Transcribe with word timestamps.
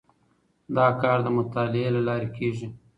دا 0.75 0.87
کار 1.01 1.17
د 1.23 1.27
مطالعې 1.37 1.89
له 1.95 2.01
لارې 2.07 2.27
کیږي. 2.37 2.67